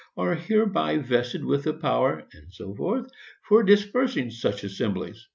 [0.17, 2.73] are hereby vested with power, &c.,
[3.43, 5.25] for dispersing such assemblies, &c.